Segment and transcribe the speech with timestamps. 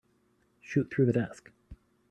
[0.61, 1.51] Shoot through the desk.